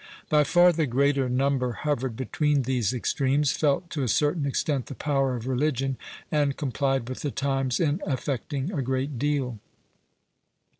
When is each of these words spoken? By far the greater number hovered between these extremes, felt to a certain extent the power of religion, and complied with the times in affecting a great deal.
By 0.29 0.43
far 0.43 0.73
the 0.73 0.87
greater 0.87 1.29
number 1.29 1.73
hovered 1.73 2.15
between 2.15 2.63
these 2.63 2.91
extremes, 2.91 3.51
felt 3.51 3.91
to 3.91 4.01
a 4.01 4.07
certain 4.07 4.47
extent 4.47 4.87
the 4.87 4.95
power 4.95 5.35
of 5.35 5.45
religion, 5.45 5.95
and 6.31 6.57
complied 6.57 7.07
with 7.07 7.19
the 7.19 7.29
times 7.29 7.79
in 7.79 8.01
affecting 8.07 8.71
a 8.71 8.81
great 8.81 9.19
deal. 9.19 9.59